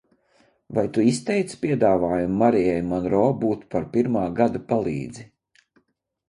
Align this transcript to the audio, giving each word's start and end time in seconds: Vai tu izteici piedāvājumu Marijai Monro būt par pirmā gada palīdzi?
Vai 0.77 0.83
tu 0.93 1.03
izteici 1.09 1.59
piedāvājumu 1.65 2.39
Marijai 2.39 2.79
Monro 2.87 3.21
būt 3.45 3.69
par 3.77 3.87
pirmā 3.97 4.25
gada 4.41 4.63
palīdzi? 4.73 5.29